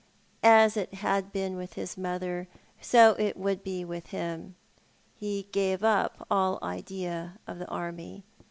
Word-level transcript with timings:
As 0.41 0.77
it 0.77 0.95
had 0.95 1.31
been 1.31 1.55
with 1.55 1.73
his 1.73 1.95
mother, 1.95 2.47
so 2.81 3.11
it 3.19 3.37
would 3.37 3.63
be 3.63 3.85
with 3.85 4.07
him. 4.07 4.55
He 5.15 5.43
gave 5.51 5.83
up 5.83 6.25
all 6.27 6.57
idea 6.63 7.37
of 7.45 7.59
the 7.59 7.67
army. 7.67 8.23